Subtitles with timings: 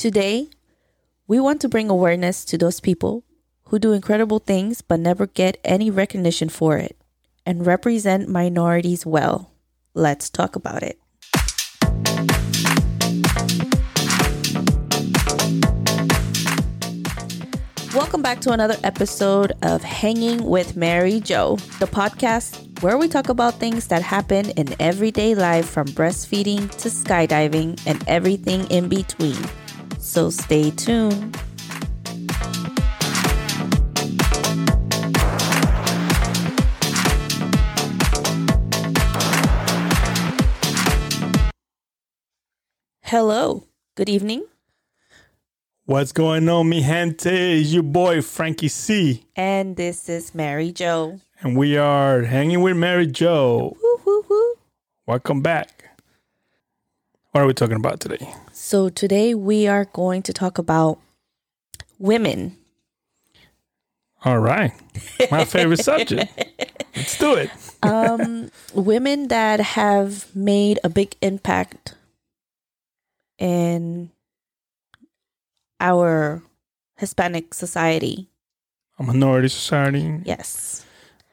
[0.00, 0.48] Today,
[1.26, 3.22] we want to bring awareness to those people
[3.64, 6.96] who do incredible things but never get any recognition for it
[7.44, 9.52] and represent minorities well.
[9.92, 10.98] Let's talk about it.
[17.94, 23.28] Welcome back to another episode of Hanging with Mary Jo, the podcast where we talk
[23.28, 29.36] about things that happen in everyday life from breastfeeding to skydiving and everything in between.
[30.10, 31.38] So stay tuned.
[43.02, 43.64] Hello,
[43.96, 44.44] good evening.
[45.84, 47.60] What's going on, mi gente?
[47.60, 51.20] It's your boy Frankie C, And this is Mary Jo.
[51.42, 53.76] and we are hanging with Mary Jo.
[53.82, 54.54] Woo, woo, woo.
[55.06, 55.79] Welcome back.
[57.32, 58.32] What are we talking about today?
[58.52, 60.98] So today we are going to talk about
[61.98, 62.56] women.
[64.24, 64.72] All right,
[65.30, 66.30] my favorite subject.
[66.94, 67.50] Let's do it.
[67.82, 71.94] Um, women that have made a big impact
[73.38, 74.10] in
[75.78, 76.42] our
[76.98, 78.28] Hispanic society.
[78.98, 80.84] A minority society, Yes.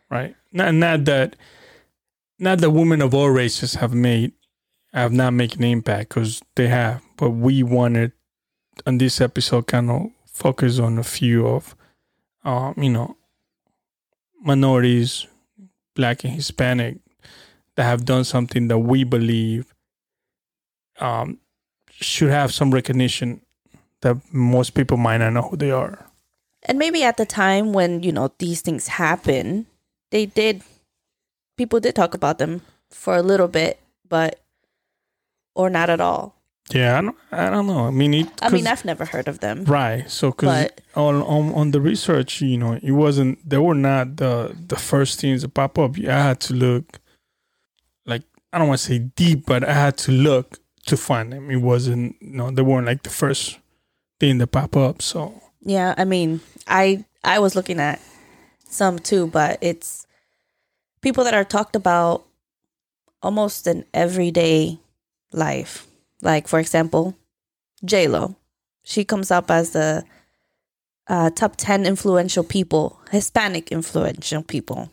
[0.10, 0.34] right?
[0.54, 1.36] Not not that,
[2.40, 4.32] not that women of all races have made,
[5.02, 7.02] have not made an impact because they have.
[7.18, 8.12] But we wanted
[8.86, 11.76] on this episode kind of focus on a few of,
[12.44, 13.18] um, you know,
[14.42, 15.28] minorities,
[15.96, 16.98] black and Hispanic,
[17.76, 19.74] that have done something that we believe
[21.00, 21.40] um,
[21.90, 23.42] should have some recognition
[24.02, 26.06] that most people might not know who they are.
[26.64, 29.68] And maybe at the time when, you know, these things happen,
[30.12, 30.64] they did
[31.58, 34.40] people did talk about them for a little bit, but
[35.58, 36.36] or not at all.
[36.74, 37.88] Yeah, I don't, I don't know.
[37.88, 39.64] I mean, it, I mean, I've never heard of them.
[39.66, 40.10] right.
[40.12, 43.40] So, because on, on on the research, you know, it wasn't.
[43.50, 45.98] They were not the the first things to pop up.
[45.98, 47.00] I had to look,
[48.06, 51.50] like I don't want to say deep, but I had to look to find them.
[51.50, 52.18] It wasn't.
[52.20, 53.60] You know, they weren't like the first
[54.20, 55.02] thing to pop up.
[55.02, 58.02] So, Yeah, I mean, I I was looking at
[58.68, 60.06] some too, but it's
[61.00, 62.26] people that are talked about
[63.24, 64.80] almost in everyday
[65.32, 65.86] life.
[66.22, 67.16] Like for example,
[67.86, 68.36] J Lo,
[68.84, 70.04] she comes up as the
[71.08, 74.90] uh, top ten influential people, Hispanic influential people.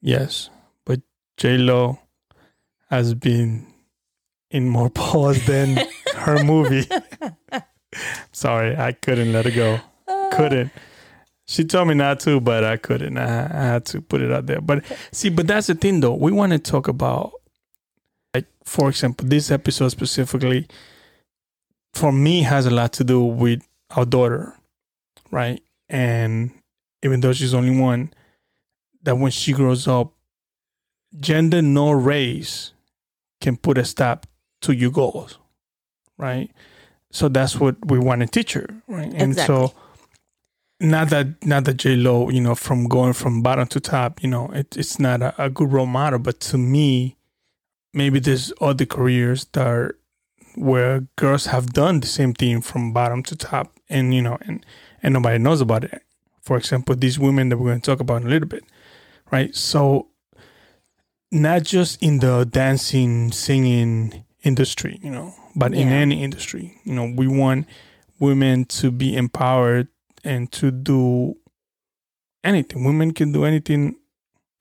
[0.00, 0.50] yes,
[0.86, 1.00] but
[1.36, 1.98] J Lo
[2.90, 3.66] has been
[4.50, 5.80] in more pause than
[6.14, 6.86] her movie.
[8.32, 9.80] Sorry, I couldn't let it go.
[10.32, 10.70] couldn't.
[11.46, 13.18] She told me not to, but I couldn't.
[13.18, 14.60] I, I had to put it out there.
[14.60, 16.14] But see, but that's the thing, though.
[16.14, 17.32] We want to talk about,
[18.34, 20.66] like, for example, this episode specifically,
[21.94, 24.54] for me, has a lot to do with our daughter,
[25.30, 25.62] right?
[25.88, 26.50] And
[27.02, 28.12] even though she's only one,
[29.02, 30.12] that when she grows up,
[31.20, 32.72] gender nor race
[33.40, 34.26] can put a stop
[34.62, 35.38] to your goals,
[36.16, 36.50] right?
[37.10, 39.12] So that's what we want to teach her, right?
[39.14, 39.74] And so
[40.80, 44.30] not that not that J Lo, you know, from going from bottom to top, you
[44.30, 46.18] know, it, it's not a, a good role model.
[46.18, 47.16] But to me,
[47.92, 49.96] maybe there's other careers that are
[50.54, 54.64] where girls have done the same thing from bottom to top, and you know, and
[55.02, 56.02] and nobody knows about it.
[56.42, 58.64] For example, these women that we're going to talk about in a little bit,
[59.30, 59.54] right?
[59.54, 60.08] So,
[61.30, 67.12] not just in the dancing, singing industry, you know, but in any industry, you know,
[67.16, 67.66] we want
[68.18, 69.88] women to be empowered
[70.24, 71.36] and to do
[72.44, 72.84] anything.
[72.84, 73.96] Women can do anything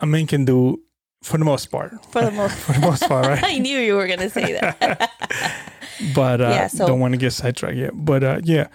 [0.01, 0.81] a man can do
[1.21, 1.93] for the most part.
[2.11, 3.43] For the most for the most part, right?
[3.53, 5.11] I knew you were gonna say that.
[6.15, 7.91] but uh, Yeah, so- don't want to get sidetracked yet.
[7.93, 8.67] But uh, yeah,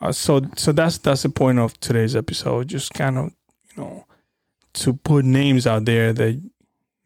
[0.00, 2.68] uh, so so that's that's the point of today's episode.
[2.68, 3.32] Just kind of
[3.76, 4.04] you know
[4.74, 6.40] to put names out there that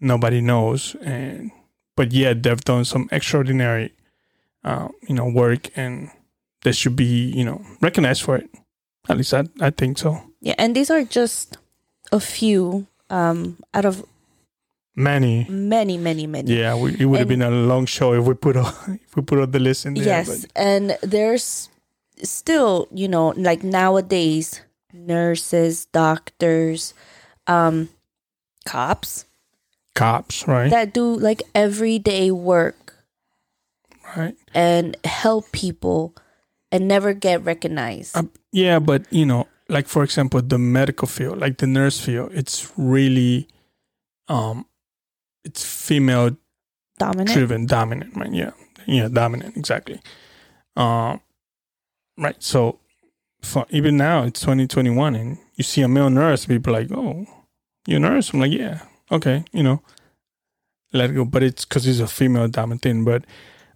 [0.01, 1.51] nobody knows, and
[1.97, 3.93] but yet they've done some extraordinary
[4.65, 6.11] uh, you know work, and
[6.63, 8.51] they should be you know recognized for it.
[9.09, 10.21] At least I I think so.
[10.41, 11.57] yeah, and these are just
[12.13, 14.05] a few um, out of
[14.95, 15.47] Many.
[15.49, 16.55] many, many, many.
[16.55, 19.23] Yeah, we, it would have been a long show if we put all, if we
[19.23, 20.05] put all the list in there.
[20.05, 21.71] yes, but- and there's
[22.23, 24.61] still, you know, like nowadays,
[24.93, 26.95] nurses, doctors,
[27.47, 27.89] um,
[28.65, 29.25] cops
[29.95, 30.71] cops, right?
[30.71, 32.95] that do like everyday work
[34.17, 34.35] right.
[34.55, 36.15] and help people
[36.71, 38.17] and never get recognized.
[38.53, 42.73] Yeah, but you know, like for example, the medical field, like the nurse field, it's
[42.77, 43.49] really,
[44.29, 44.67] um,
[45.45, 46.37] it's female
[46.99, 47.31] Dominant.
[47.31, 48.33] driven, dominant, right?
[48.33, 48.51] Yeah,
[48.87, 50.01] yeah, dominant, exactly.
[50.77, 51.21] Um,
[52.17, 52.41] right.
[52.43, 52.79] So,
[53.43, 57.27] for, even now it's 2021, and you see a male nurse, people are like, "Oh,
[57.87, 59.83] you a nurse?" I'm like, "Yeah, okay," you know,
[60.93, 61.25] let it go.
[61.25, 63.05] But it's because it's a female dominant thing.
[63.05, 63.25] But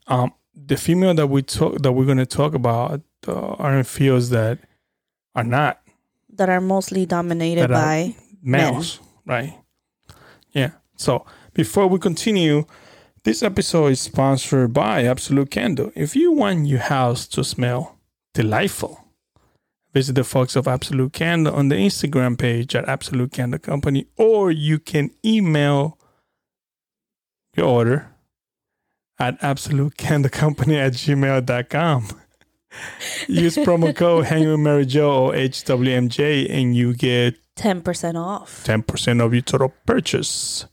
[0.07, 3.85] um, the female that we talk that we're going to talk about uh, are in
[3.85, 4.59] fields that
[5.35, 5.81] are not
[6.33, 9.59] that are mostly dominated That are- by males, right?
[10.53, 10.71] Yeah.
[10.97, 11.27] So
[11.57, 12.67] before we continue,
[13.25, 15.91] this episode is sponsored by Absolute Candle.
[15.95, 17.99] If you want your house to smell
[18.35, 19.03] delightful,
[19.95, 24.51] visit the folks of Absolute Candle on the Instagram page at Absolute Candle Company, or
[24.51, 25.99] you can email
[27.57, 28.15] your order
[29.19, 32.09] at absolutecandlecompany at gmail.com.
[33.29, 38.63] Use promo code Hang with Mary Jo or HWMJ and you get ten percent off.
[38.67, 40.67] 10% of your total purchase.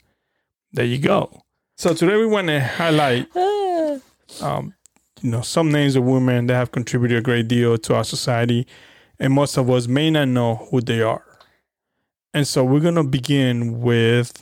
[0.73, 1.41] There you go.
[1.77, 3.97] So today we want to highlight, Ah.
[4.41, 4.73] um,
[5.21, 8.65] you know, some names of women that have contributed a great deal to our society,
[9.19, 11.23] and most of us may not know who they are.
[12.33, 14.33] And so we're gonna begin with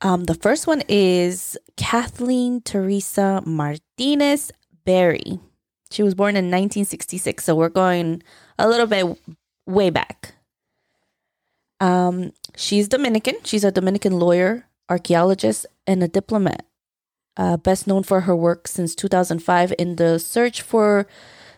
[0.00, 4.52] Um, the first one is Kathleen Teresa Martinez
[4.84, 5.38] Berry.
[5.90, 8.22] She was born in 1966, so we're going
[8.58, 9.06] a little bit
[9.66, 10.34] way back.
[11.80, 13.36] Um, she's Dominican.
[13.44, 16.64] She's a Dominican lawyer, archaeologist, and a diplomat.
[17.36, 21.06] Uh, best known for her work since 2005 in the search for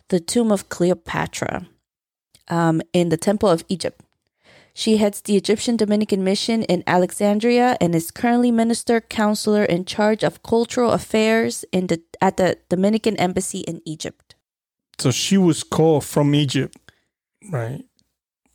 [0.08, 1.66] the tomb of Cleopatra
[2.48, 4.00] um, in the Temple of Egypt.
[4.72, 10.22] She heads the Egyptian Dominican mission in Alexandria and is currently minister counselor in charge
[10.22, 14.34] of cultural affairs in the at the Dominican embassy in Egypt.
[14.98, 16.76] so she was called from Egypt,
[17.50, 17.84] right?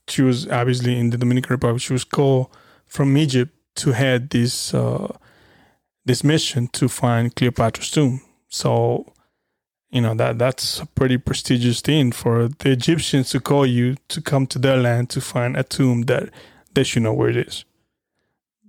[0.08, 1.82] She was obviously in the Dominican Republic.
[1.82, 2.48] She was called
[2.88, 5.08] from Egypt to head this uh,
[6.06, 8.22] this mission to find Cleopatra's tomb.
[8.50, 9.06] So,
[9.92, 14.22] you know that that's a pretty prestigious thing for the Egyptians to call you to
[14.22, 16.30] come to their land to find a tomb that
[16.74, 17.66] they should know where it is.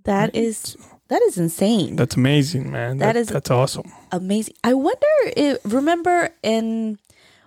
[0.05, 0.77] That is
[1.09, 1.97] that is insane.
[1.97, 2.99] That's amazing, man.
[2.99, 3.93] That That is is- that's awesome.
[4.11, 4.55] amazing.
[4.65, 6.99] I wonder if remember in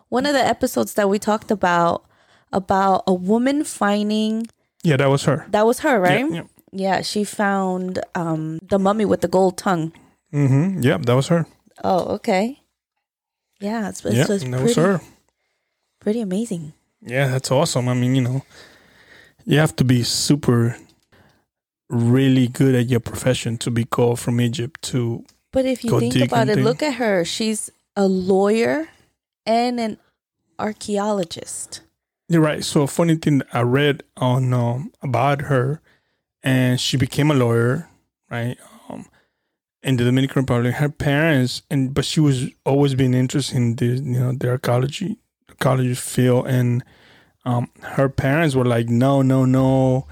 [0.09, 2.05] one of the episodes that we talked about
[2.53, 4.47] about a woman finding
[4.83, 5.45] Yeah, that was her.
[5.49, 6.19] that was her, right?
[6.29, 6.43] Yeah, Yeah,
[7.01, 9.91] she found um the mummy with the gold tongue.
[10.31, 10.47] yeah.
[10.47, 11.45] hmm yeah that was her.
[11.83, 12.61] Oh, okay.
[13.59, 15.01] Yeah, it's, it's, yeah, it's that pretty, was her.
[15.99, 16.73] pretty amazing.
[17.01, 17.87] Yeah, that's awesome.
[17.87, 18.41] I mean, you know,
[19.45, 20.77] you have to be super,
[21.89, 25.25] really good at your profession to be called from Egypt to.
[25.51, 26.63] But if you think about it, thing.
[26.63, 27.23] look at her.
[27.23, 28.89] She's a lawyer
[29.45, 29.97] and an
[30.59, 31.81] archaeologist.
[32.27, 32.63] You're right.
[32.63, 35.79] So, a funny thing I read on um, about her,
[36.45, 37.89] and she became a lawyer,
[38.29, 38.55] right?
[38.87, 39.07] Um,
[39.83, 43.85] in the Dominican Republic, her parents, and but she was always been interested in the
[43.85, 45.17] you know the archaeology,
[45.49, 46.83] archaeology field, and
[47.45, 50.07] um, her parents were like, no, no, no,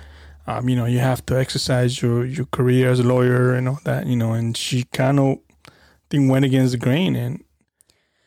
[0.46, 3.80] um, you know, you have to exercise your your career as a lawyer and all
[3.86, 5.38] that, you know, and she kind of
[6.10, 7.44] thing went against the grain, and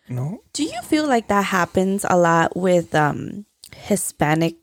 [0.08, 4.54] you know, Do you feel like that happens a lot with um, Hispanic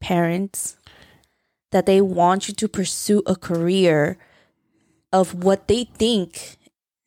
[0.00, 0.76] parents?
[1.70, 4.18] That they want you to pursue a career
[5.12, 6.56] of what they think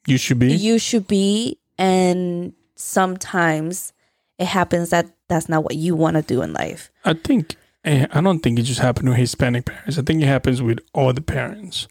[0.07, 0.53] you should be.
[0.53, 3.93] you should be, and sometimes
[4.39, 6.91] it happens that that's not what you want to do in life.
[7.05, 9.97] I think eh, I don't think it just happened to Hispanic parents.
[9.97, 11.87] I think it happens with all the parents,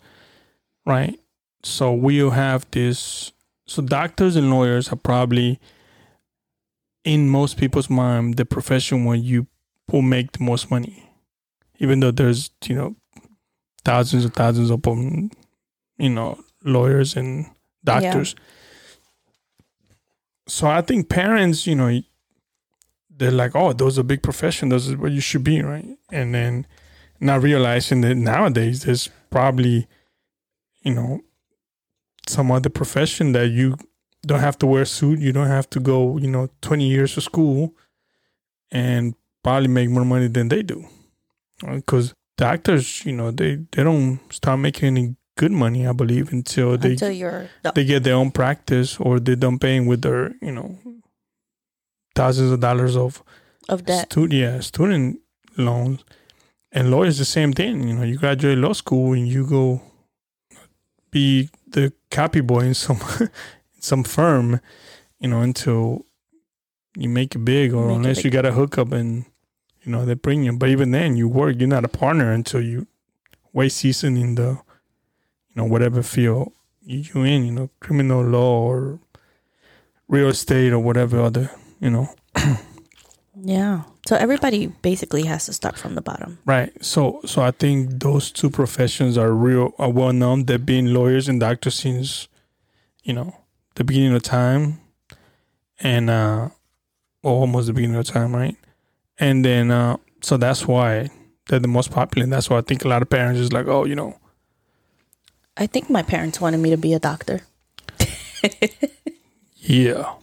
[0.87, 1.18] right?
[1.62, 3.32] So we'll have this.
[3.66, 5.61] So doctors and lawyers are probably,
[7.04, 9.46] in most people's mind, the profession where you
[9.90, 11.08] will make the most money,
[11.82, 12.96] even though there's you know
[13.84, 15.30] thousands and thousands of um,
[15.98, 17.46] you know lawyers and
[17.84, 18.34] doctors.
[20.48, 22.00] So I think parents, you know,
[23.10, 24.68] they're like, oh, those are big profession.
[24.68, 25.86] Those is what you should be, right?
[26.10, 26.66] And then
[27.20, 29.86] not realizing that nowadays there's probably,
[30.82, 31.20] you know,
[32.26, 33.76] some other profession that you
[34.26, 35.20] don't have to wear a suit.
[35.20, 37.74] You don't have to go, you know, 20 years to school
[38.70, 40.84] and probably make more money than they do.
[41.64, 46.76] Because doctors, you know, they, they don't start making any good money, I believe, until
[46.76, 50.52] they Until you're they get their own practice or they don't paying with their, you
[50.52, 50.78] know,
[52.14, 53.23] thousands of dollars of
[53.69, 54.12] of debt.
[54.12, 55.21] Student, yeah, student
[55.57, 56.04] loans.
[56.75, 57.87] And lawyers the same thing.
[57.87, 59.83] You know, you graduate law school and you go
[61.11, 63.00] be the copy boy in some
[63.78, 64.61] some firm,
[65.21, 66.07] you know, until
[66.97, 68.25] you make it big or Make unless big.
[68.25, 69.25] you got a hookup and
[69.82, 70.52] you know they bring you.
[70.52, 71.56] But even then, you work.
[71.58, 72.86] You're not a partner until you
[73.52, 74.58] way season in the
[75.48, 77.44] you know whatever field you in.
[77.44, 79.00] You know, criminal law or
[80.08, 82.08] real estate or whatever other you know
[83.44, 83.82] Yeah.
[84.06, 86.38] So everybody basically has to start from the bottom.
[86.44, 86.72] Right.
[86.84, 90.44] So so I think those two professions are real are well known.
[90.44, 92.28] They've been lawyers and doctors since,
[93.02, 93.36] you know,
[93.74, 94.80] the beginning of time.
[95.80, 96.50] And uh
[97.22, 98.56] or almost the beginning of time, right?
[99.22, 101.08] And then uh so that's why
[101.46, 103.66] they're the most popular and that's why I think a lot of parents is like,
[103.68, 104.18] oh, you know,
[105.56, 107.40] I think my parents wanted me to be a doctor.
[109.56, 110.14] yeah.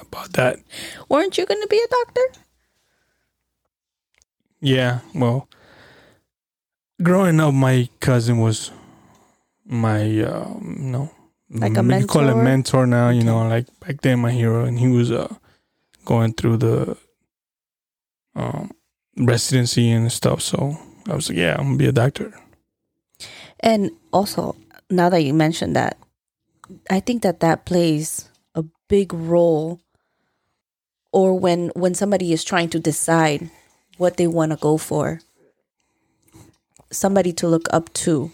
[0.00, 0.56] About that.
[1.08, 2.26] Weren't you going to be a doctor?
[4.60, 5.48] Yeah, well,
[7.02, 8.70] growing up, my cousin was
[9.64, 11.10] my, uh, you know,
[11.50, 12.00] Like a mentor.
[12.00, 12.86] you call it mentor?
[12.86, 13.08] now.
[13.10, 13.26] You Okay.
[13.26, 15.32] know, like back then, my hero, and he was uh,
[16.04, 16.96] going through the
[18.34, 18.70] um,
[19.16, 20.40] residency and stuff.
[20.42, 20.76] So
[21.08, 22.32] I was like, yeah, I'm gonna be a doctor.
[23.60, 24.56] And also,
[24.90, 25.98] now that you mentioned that,
[26.90, 29.80] I think that that plays a big role
[31.12, 33.50] or when when somebody is trying to decide
[33.96, 35.20] what they want to go for.
[36.90, 38.30] Somebody to look up to.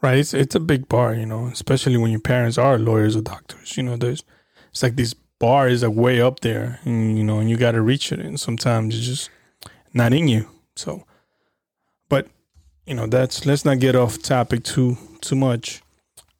[0.00, 0.18] Right?
[0.18, 3.76] It's it's a big bar, you know, especially when your parents are lawyers or doctors.
[3.76, 4.24] You know, there's
[4.70, 7.72] it's like this bar is like way up there, and you know, and you got
[7.72, 9.30] to reach it, and sometimes it's just
[9.92, 10.48] not in you.
[10.76, 11.04] So,
[12.08, 12.28] but
[12.86, 15.82] you know, that's let's not get off topic too too much.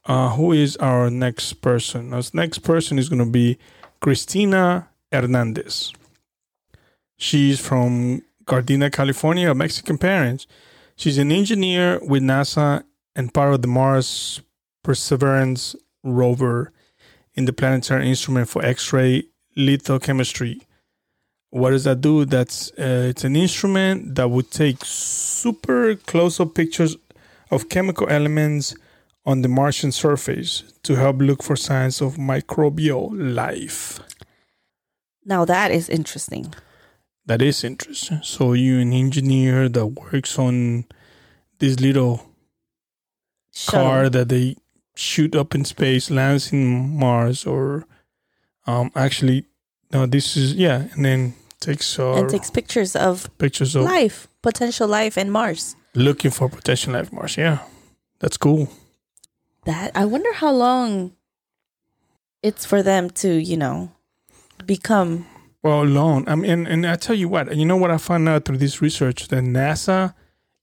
[0.07, 2.15] Uh, who is our next person?
[2.15, 3.59] Our next person is going to be
[4.01, 5.93] Cristina Hernandez.
[7.17, 10.47] She's from Gardena, California, of Mexican parents.
[10.95, 12.85] She's an engineer with NASA
[13.17, 14.41] and part of the Mars
[14.85, 16.73] Perseverance rover
[17.35, 19.25] in the planetary instrument for X-ray
[19.57, 20.63] lithochemistry.
[21.51, 22.25] What does that do?
[22.25, 26.97] That's uh, it's an instrument that would take super close-up pictures
[27.51, 28.75] of chemical elements
[29.27, 34.01] on the Martian surface to help look for signs of microbial life.
[35.25, 36.55] Now that is interesting.
[37.27, 38.21] That is interesting.
[38.23, 40.87] So you an engineer that works on
[41.59, 42.27] this little
[43.55, 43.81] Shuttle.
[43.81, 44.57] car that they
[44.95, 47.85] shoot up in space, lands in Mars, or
[48.67, 49.45] um actually
[49.93, 54.29] no, this is yeah, and then takes uh, and takes pictures of pictures of life,
[54.43, 55.77] potential life in Mars.
[55.95, 57.37] looking for potential life Mars.
[57.37, 57.59] Yeah,
[58.21, 58.69] that's cool.
[59.65, 61.13] That I wonder how long
[62.43, 63.93] it's for them to, you know,
[64.67, 65.27] become
[65.63, 66.29] Well, long.
[66.29, 68.59] I mean, and, and I tell you what, you know what I found out through
[68.59, 70.15] this research that NASA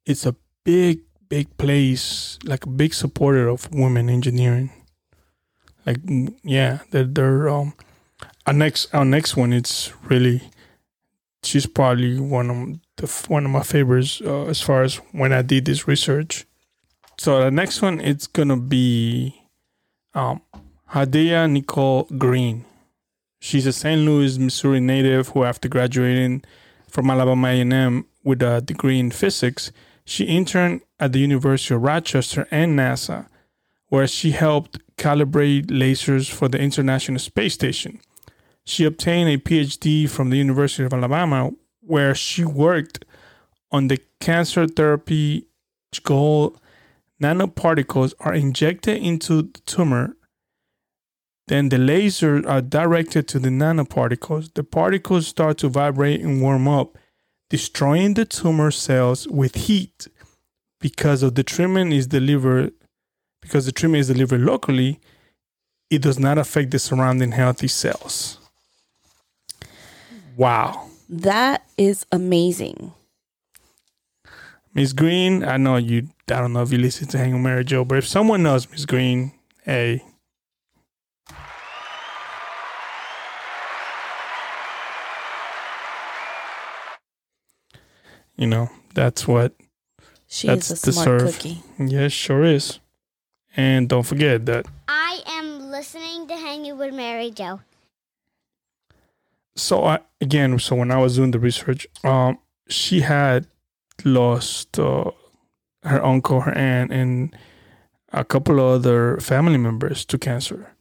[0.06, 4.72] it's a big, big place, like a big supporter of women engineering.
[5.86, 7.74] Like, mm, yeah, they're, they're um,
[8.46, 10.42] our next, our next one, it's really,
[11.44, 15.42] she's probably one of the one of my favorites uh, as far as when I
[15.42, 16.46] did this research.
[17.18, 19.42] So the next one, it's gonna be,
[20.14, 20.42] um,
[20.92, 22.66] Hadiyah-Nicole Green.
[23.40, 24.02] She's a St.
[24.02, 26.44] Louis, Missouri native who, after graduating
[26.90, 29.72] from Alabama A&M with a degree in physics,
[30.10, 33.28] she interned at the University of Rochester and NASA,
[33.90, 38.00] where she helped calibrate lasers for the International Space Station.
[38.66, 41.52] She obtained a PhD from the University of Alabama,
[41.82, 43.06] where she worked
[43.72, 45.46] on the cancer therapy
[46.04, 46.58] goal.
[47.22, 50.16] Nanoparticles are injected into the tumor
[51.50, 54.54] then the lasers are directed to the nanoparticles.
[54.54, 56.96] The particles start to vibrate and warm up,
[57.50, 60.08] destroying the tumor cells with heat.
[60.80, 62.72] Because of the treatment is delivered,
[63.42, 65.00] because the treatment is delivered locally,
[65.90, 68.38] it does not affect the surrounding healthy cells.
[70.38, 70.88] Wow.
[71.10, 72.94] that is amazing.
[74.74, 77.66] Miss Green, I know you I don't know if you listen to Hang with Mary
[77.66, 80.04] Jo, but if someone knows Miss Green, hey,
[88.40, 89.54] you know, that's what
[90.28, 91.36] She That's is a smart deserved.
[91.42, 91.64] cookie.
[91.78, 92.80] yes, sure is.
[93.56, 97.60] And don't forget that I am listening to Hanging with Mary Jo.
[99.56, 102.38] so I, again, so when I was doing the research, um,
[102.70, 103.48] she had
[104.06, 105.12] lost uh,
[105.84, 107.36] her uncle, her aunt, and
[108.14, 110.72] a couple of other family members to cancer.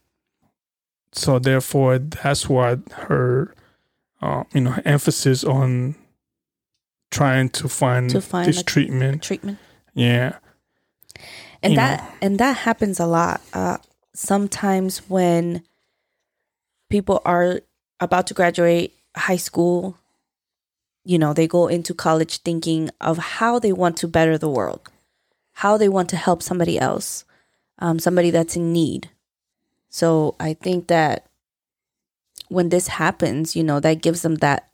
[1.13, 2.77] So therefore, that's why
[3.09, 3.55] her,
[4.23, 5.97] uh, you know, emphasis on
[7.11, 9.23] trying to find, To find this a- treatment.
[9.23, 9.59] Treatment.
[9.95, 10.39] Yeah,
[11.63, 12.09] and you that know.
[12.23, 13.79] and that happens a lot uh
[14.15, 15.63] sometimes when
[16.89, 17.61] people are
[18.01, 19.99] about to graduate high school
[21.05, 24.89] you know they go into college thinking of how they want to better the world
[25.55, 27.25] how they want to help somebody else
[27.81, 29.11] um, somebody that's in need
[29.89, 31.27] so i think that
[32.49, 34.71] when this happens, you know, that gives them that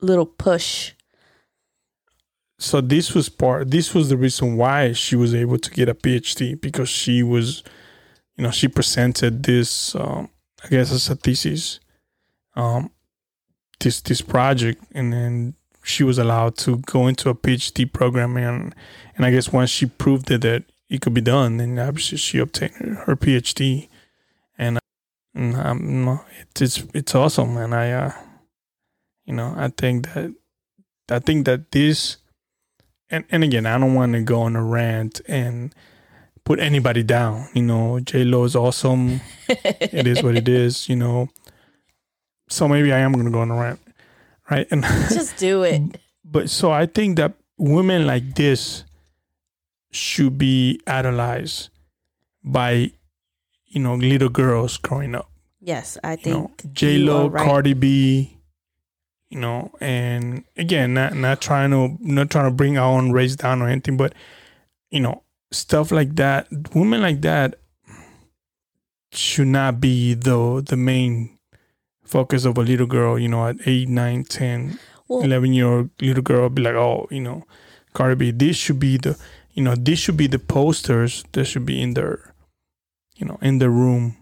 [0.00, 0.92] little push.
[2.58, 5.94] So this was part this was the reason why she was able to get a
[5.94, 7.62] phd because she was
[8.36, 10.28] you know she presented this um
[10.64, 11.78] i guess as a thesis
[12.56, 12.90] um
[13.80, 18.74] this this project and then she was allowed to go into a phd program and
[19.16, 22.38] and i guess once she proved it that it could be done then obviously she
[22.38, 23.88] obtained her, phd
[24.58, 24.78] and,
[25.34, 28.12] and um, it's it's it's awesome and i uh
[29.26, 30.34] you know i think that
[31.08, 32.16] i think that this
[33.10, 35.74] and and again, I don't want to go on a rant and
[36.44, 37.48] put anybody down.
[37.54, 39.20] You know, J Lo is awesome.
[39.48, 40.88] it is what it is.
[40.88, 41.28] You know,
[42.48, 43.80] so maybe I am going to go on a rant,
[44.50, 44.66] right?
[44.70, 45.98] And Just do it.
[46.24, 48.84] but so I think that women like this
[49.90, 51.70] should be idolized
[52.44, 52.92] by
[53.66, 55.30] you know little girls growing up.
[55.60, 57.44] Yes, I think J Lo, right.
[57.44, 58.37] Cardi B,
[59.30, 63.36] you know, and again, not not trying to not trying to bring our own race
[63.36, 64.14] down or anything, but
[64.90, 67.56] you know, stuff like that, women like that
[69.12, 71.38] should not be the the main
[72.04, 75.90] focus of a little girl, you know, at 8, 9, 10, Well- 11 year old
[76.00, 77.44] little girl be like, oh, you know,
[77.92, 79.18] Cardi B, this should be the,
[79.52, 82.34] you know, this should be the posters that should be in their,
[83.16, 84.16] you know, in the room.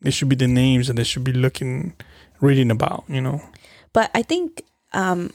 [0.00, 1.94] They should be the names that they should be looking,
[2.40, 3.42] reading about, you know.
[3.98, 4.62] But I think
[4.92, 5.32] um,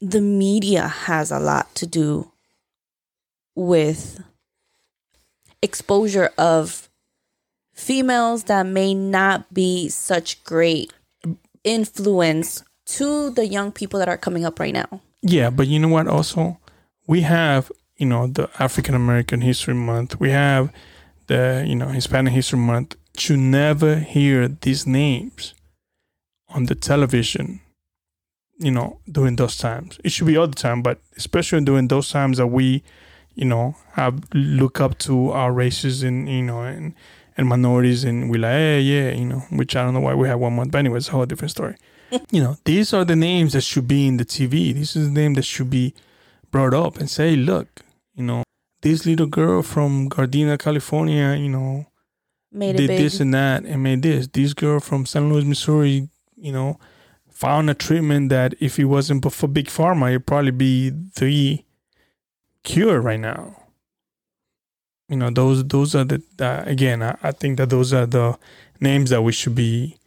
[0.00, 2.32] the media has a lot to do
[3.54, 4.18] with
[5.60, 6.88] exposure of
[7.74, 10.90] females that may not be such great
[11.64, 12.64] influence
[12.96, 15.02] to the young people that are coming up right now.
[15.20, 16.08] Yeah, but you know what?
[16.08, 16.58] Also,
[17.06, 20.18] we have you know the African American History Month.
[20.18, 20.72] We have
[21.26, 22.96] the you know Hispanic History Month.
[23.18, 25.52] You never hear these names
[26.48, 27.60] on the television.
[28.58, 32.10] You know, during those times, it should be all the time, but especially during those
[32.10, 32.82] times that we,
[33.34, 36.94] you know, have look up to our races and you know and
[37.36, 40.28] and minorities, and we like, hey, yeah, you know, which I don't know why we
[40.28, 41.76] have one month, but anyway, it's a whole different story
[42.30, 44.74] you know, these are the names that should be in the TV.
[44.74, 45.94] This is the name that should be
[46.50, 47.80] brought up and say, look,
[48.14, 48.42] you know,
[48.82, 51.86] this little girl from Gardena, California, you know,
[52.50, 52.98] Made did big.
[52.98, 54.26] this and that and made this.
[54.26, 55.26] This girl from St.
[55.26, 56.78] Louis, Missouri, you know,
[57.42, 61.64] found a treatment that if it wasn't for big pharma, it'd probably be the
[62.62, 63.56] cure right now.
[65.08, 67.02] You know, those those are the uh, again.
[67.02, 68.38] I, I think that those are the
[68.80, 69.98] names that we should be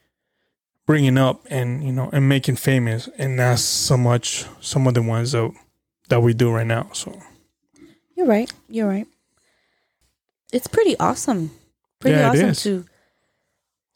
[0.85, 5.01] bringing up and you know and making famous, and not so much some of the
[5.01, 5.51] ones that
[6.07, 6.87] that we do right now.
[6.93, 7.19] So
[8.15, 8.51] You're right.
[8.69, 9.07] You're right.
[10.53, 11.51] It's pretty awesome.
[11.99, 12.85] Pretty Yeah, awesome to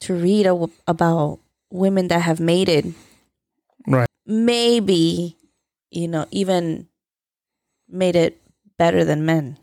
[0.02, 1.39] to read a, about
[1.71, 2.86] women that have made it.
[4.30, 5.36] Maybe,
[5.89, 6.88] you know, even
[7.89, 8.39] made it
[8.78, 9.58] better than men.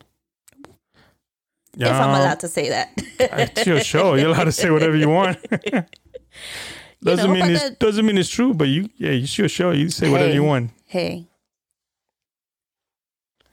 [1.79, 2.91] If I'm allowed to say that.
[2.97, 4.15] it's your show.
[4.17, 5.39] You're allowed to say whatever you want.
[7.03, 9.71] doesn't know, mean it's that- doesn't mean it's true, but you yeah, it's your show.
[9.71, 10.73] You say whatever you want.
[10.87, 11.29] hey,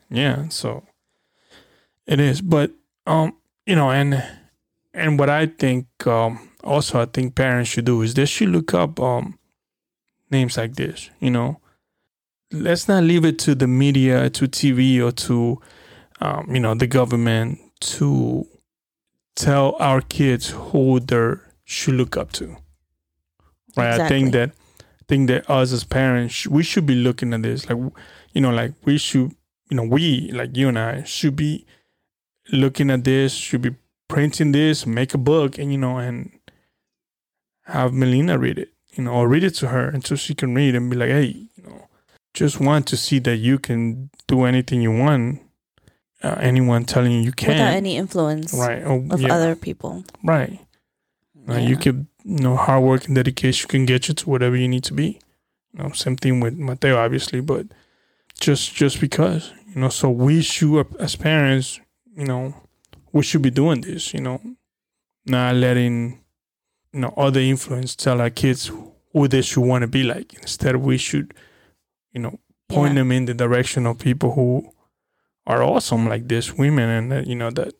[0.09, 0.83] Yeah, so
[2.07, 2.41] it is.
[2.41, 2.71] But
[3.05, 3.35] um,
[3.67, 4.23] you know, and
[4.93, 8.73] and what I think um also I think parents should do is they should look
[8.73, 9.37] up um
[10.33, 11.59] names like this, you know.
[12.51, 15.59] Let's not leave it to the media, to TV or to
[16.23, 18.47] um, you know, the government to
[19.35, 21.33] tell our kids who they
[21.65, 22.55] should look up to.
[23.75, 23.99] Right.
[23.99, 27.67] I think that I think that us as parents we should be looking at this
[27.69, 27.79] like
[28.33, 29.31] you know like we should
[29.69, 31.65] you know we like you and I should be
[32.51, 33.75] looking at this should be
[34.07, 36.31] printing this make a book and you know and
[37.63, 40.75] have Melina read it you know or read it to her until she can read
[40.75, 41.87] and be like hey you know
[42.33, 45.41] just want to see that you can do anything you want
[46.23, 50.03] uh, anyone telling you you can't without any influence right oh, of yeah, other people.
[50.23, 50.59] right
[51.49, 54.67] uh, you could, you know, hard work and dedication can get you to whatever you
[54.67, 55.19] need to be.
[55.73, 57.67] You know, same thing with Mateo, obviously, but
[58.39, 61.79] just just because, you know, so we should, as parents,
[62.15, 62.55] you know,
[63.11, 64.41] we should be doing this, you know,
[65.25, 66.22] not letting,
[66.93, 68.71] you know, other influence tell our kids
[69.11, 70.33] who they should want to be like.
[70.35, 71.33] Instead, we should,
[72.13, 73.01] you know, point Yeah.
[73.01, 74.71] them in the direction of people who
[75.45, 77.73] are awesome like this women and that, you know, that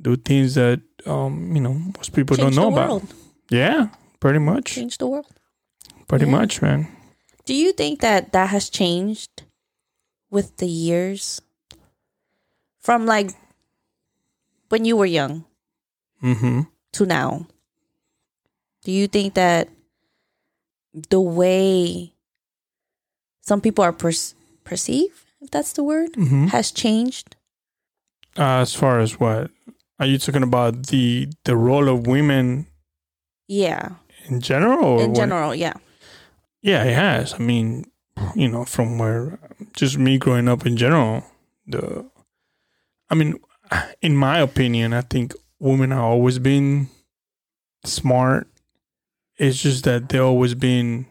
[0.00, 3.02] do things that, um, you know, most people Change don't know the about.
[3.50, 3.88] Yeah,
[4.20, 4.66] pretty much.
[4.74, 5.26] Change the world.
[6.08, 6.32] Pretty Yeah.
[6.32, 6.88] much, man.
[7.44, 9.42] Do you think that that has changed
[10.30, 11.40] with the years?
[12.80, 13.30] From like
[14.68, 15.44] when you were young
[16.22, 16.62] Mm-hmm.
[16.92, 17.46] to now?
[18.84, 19.68] Do you think that
[21.08, 22.12] the way
[23.42, 24.12] some people are per-
[24.64, 27.36] perceive, if that's the word, hmm has changed.
[28.38, 29.50] Uh, as far as what
[29.98, 32.66] are you talking about the the role of women
[33.48, 33.96] Yeah,
[34.28, 34.84] in general?
[34.84, 35.16] Or in what?
[35.16, 35.74] general, yeah.
[36.62, 37.34] Yeah, it has.
[37.34, 37.90] I mean,
[38.34, 39.38] you know, from where
[39.74, 41.24] just me growing up in general,
[41.66, 42.04] the
[43.10, 43.38] I mean,
[44.00, 46.88] in my opinion, I think women have always been
[47.84, 48.48] smart.
[49.42, 51.06] It's just that they're always being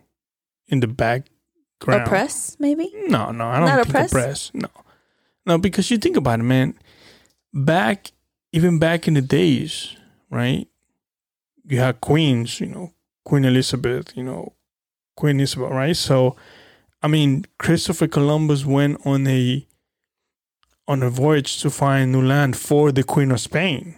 [0.68, 2.04] in the background.
[2.08, 2.90] Oppress, maybe.
[3.08, 4.14] No, no, I don't Not think oppressed?
[4.14, 4.56] oppressed.
[4.56, 4.70] No,
[5.46, 6.76] no, because you think about it, man.
[7.54, 8.12] Back,
[8.54, 9.96] even back in the days,
[10.30, 10.68] right?
[11.68, 12.94] You had queens, you know,
[13.26, 14.54] Queen Elizabeth, you know,
[15.18, 15.96] Queen Isabel, right?
[15.98, 16.36] So,
[17.04, 19.68] I mean, Christopher Columbus went on a
[20.88, 23.96] on a voyage to find new land for the Queen of Spain,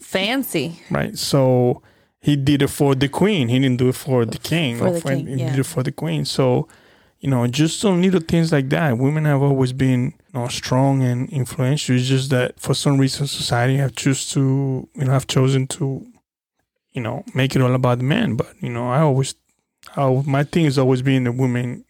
[0.00, 0.80] Fancy.
[0.90, 1.16] right?
[1.18, 1.82] So
[2.24, 3.48] he did it for the Queen.
[3.48, 4.78] He didn't do it for the King.
[4.78, 5.50] For the for- king, he yeah.
[5.50, 6.24] did it for the Queen.
[6.24, 6.68] So
[7.20, 8.98] you know, just some little things like that.
[8.98, 11.96] Women have always been you know, strong and influential.
[11.96, 16.06] It's just that for some reason society have choose to you know have chosen to
[16.92, 18.36] you know make it all about the men.
[18.36, 19.34] But you know, I always
[19.96, 21.84] I, my thing is always being the women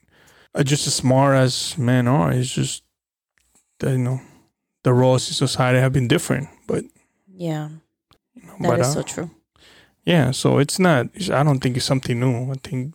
[0.54, 2.32] are just as smart as men are.
[2.32, 2.82] It's just
[3.80, 4.20] that you know
[4.82, 6.48] the roles in society have been different.
[6.66, 6.84] But
[7.36, 7.70] Yeah,
[8.34, 9.30] you know, that but is uh, so true.
[10.04, 11.08] Yeah, so it's not.
[11.14, 12.50] It's, I don't think it's something new.
[12.50, 12.94] I think,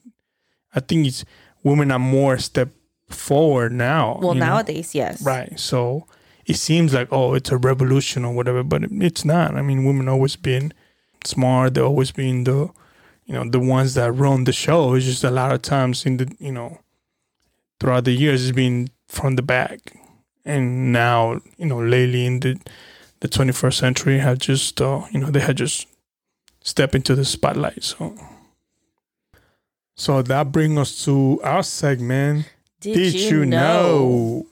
[0.73, 1.25] I think it's
[1.63, 2.69] women are more step
[3.09, 4.19] forward now.
[4.21, 4.45] Well, you know?
[4.45, 5.21] nowadays, yes.
[5.21, 5.59] right?
[5.59, 6.05] So
[6.45, 9.55] it seems like oh, it's a revolution or whatever, but it's not.
[9.55, 10.73] I mean, women always been
[11.25, 11.73] smart.
[11.73, 12.69] They always been the,
[13.25, 14.93] you know, the ones that run the show.
[14.93, 16.79] It's just a lot of times in the you know,
[17.79, 19.93] throughout the years, it's been from the back,
[20.45, 22.59] and now you know, lately in the
[23.21, 25.87] the 21st century, have just uh, you know, they had just
[26.61, 27.83] step into the spotlight.
[27.83, 28.15] So,
[29.95, 32.47] so that brings us to our segment.
[32.79, 34.45] Did, you, know?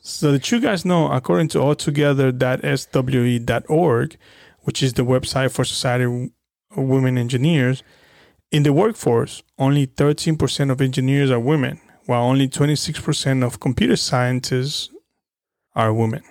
[0.00, 4.16] So that you guys know, according to alltogether.swe.org,
[4.60, 6.30] which is the website for Society of
[6.76, 7.82] Women Engineers,
[8.50, 14.88] in the workforce, only 13% of engineers are women, while only 26% of computer scientists
[15.74, 16.22] are women.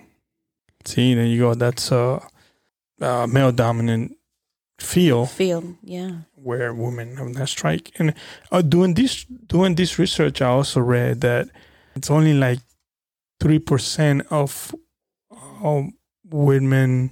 [0.85, 1.53] See, there you go.
[1.53, 2.25] That's a,
[2.99, 4.16] a male dominant
[4.79, 6.11] field Field, yeah.
[6.35, 7.91] where women have that strike.
[7.97, 8.13] And
[8.51, 11.49] uh, doing this doing this research, I also read that
[11.95, 12.59] it's only like
[13.39, 14.73] three percent of
[15.63, 15.93] um,
[16.29, 17.11] women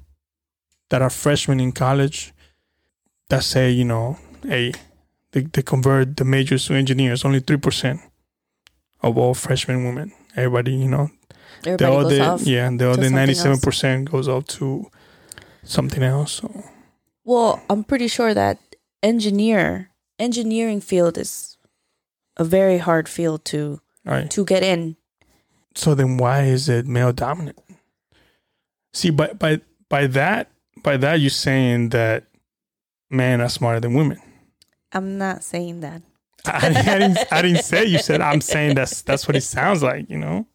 [0.89, 2.33] that are freshmen in college
[3.29, 4.73] that say, you know, hey,
[5.31, 7.25] they, they convert the majors to engineers.
[7.25, 7.99] Only three percent
[9.01, 10.11] of all freshman women.
[10.35, 11.09] Everybody, you know,
[11.65, 12.41] Everybody the goes other off.
[12.41, 14.89] yeah, the other ninety seven percent goes up to
[15.63, 16.33] something else.
[16.33, 16.63] So.
[17.25, 18.59] Well, I'm pretty sure that
[19.01, 21.57] engineer engineering field is
[22.37, 24.29] a very hard field to right.
[24.29, 24.95] to get in.
[25.75, 27.59] So then why is it male dominant?
[28.93, 30.51] See, by by by that
[30.83, 32.25] by that you're saying that
[33.09, 34.19] men are smarter than women.
[34.93, 36.03] I'm not saying that.
[36.45, 39.81] I, I didn't I didn't say you said I'm saying that's that's what it sounds
[39.81, 40.47] like, you know.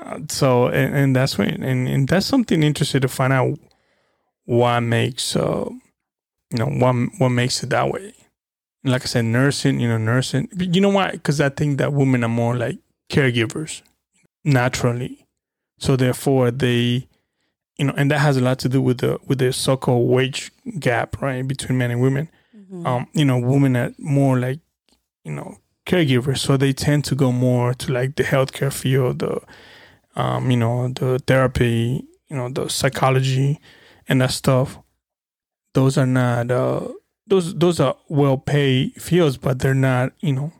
[0.00, 3.58] Uh, so and, and that's what and, and that's something interesting to find out
[4.44, 5.68] what makes uh
[6.50, 8.12] you know what what makes it that way.
[8.84, 10.48] Like I said, nursing, you know, nursing.
[10.58, 11.12] You know why?
[11.12, 12.78] Because I think that women are more like
[13.08, 13.82] caregivers
[14.44, 15.24] naturally,
[15.78, 17.06] so therefore they,
[17.78, 20.50] you know, and that has a lot to do with the with the so-called wage
[20.78, 22.28] gap, right, between men and women
[22.72, 22.86] Mhm.
[22.86, 24.58] um, you know, women are more like,
[25.24, 29.40] you know, caregivers, so they tend to go more to like the healthcare field, the,
[30.16, 33.60] um, you know, the therapy, you know, the psychology,
[34.08, 34.78] and that stuff.
[35.74, 36.88] Those are not uh,
[37.26, 40.52] those those are well paid fields, but they're not, you know,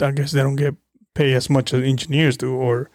[0.00, 0.74] I guess they don't get
[1.14, 2.90] paid as much as engineers do, or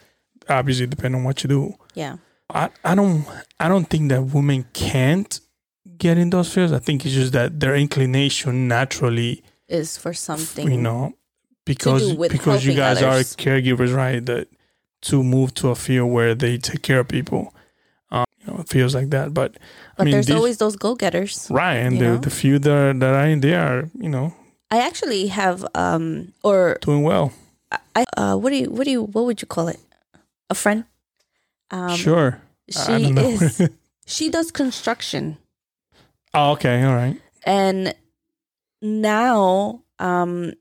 [0.48, 1.74] obviously depending on what you do.
[1.94, 2.18] yeah.
[2.52, 3.26] I, I don't
[3.60, 5.40] I don't think that women can't
[6.00, 6.74] get in those fields.
[6.74, 11.14] I think it's just that their inclination naturally, Is for something you know,
[11.66, 13.34] because because you guys others.
[13.34, 14.26] are caregivers, right?
[14.26, 14.48] That
[15.04, 17.54] to move to a field where they take care of people,
[18.60, 19.34] you feels like that.
[19.34, 19.58] But
[19.98, 21.48] But mean, there's these- always those go getters.
[21.50, 24.34] right, and the the few that are, that are in there are you know
[24.72, 27.32] I actually have um or doing well.
[27.96, 29.80] I uh what do you what do you what would you call it?
[30.50, 30.84] A friend?
[31.72, 32.42] Um sure,
[32.76, 33.70] I she is
[34.06, 35.38] she does construction
[36.34, 37.18] oh, okay, all right.
[37.46, 37.94] and
[38.82, 40.54] now um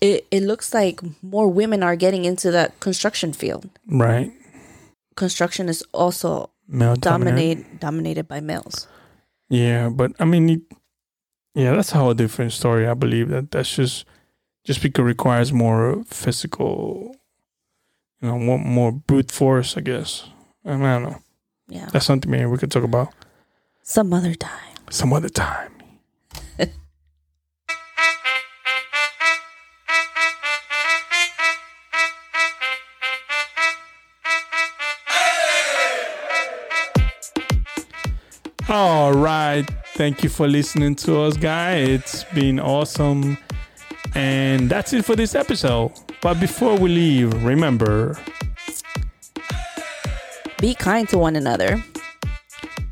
[0.00, 3.68] it, it looks like more women are getting into that construction field.
[3.88, 4.30] Right,
[5.16, 8.88] Construction is also male dominate dominated by males.
[9.48, 10.60] Yeah, but I mean, it,
[11.54, 12.86] Yeah, that's a whole different story.
[12.86, 14.04] I believe that that's just
[14.64, 17.14] just because it requires more physical,
[18.20, 19.76] you know, more, more brute force.
[19.76, 20.28] I guess.
[20.64, 21.18] I, mean, I don't know.
[21.68, 21.88] Yeah.
[21.92, 23.12] That's something maybe we could talk about
[23.82, 24.74] Some other time.
[24.90, 25.70] some other time.
[38.68, 39.64] All right.
[39.94, 41.88] Thank you for listening to us, guys.
[41.88, 43.38] It's been awesome.
[44.14, 45.92] And that's it for this episode.
[46.20, 48.18] But before we leave, remember
[50.60, 51.82] Be kind to one another.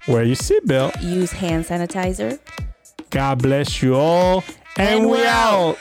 [0.06, 1.02] wear your seatbelt.
[1.02, 2.38] Use hand sanitizer.
[3.10, 4.44] God bless you all.
[4.76, 5.78] And, And we we're out.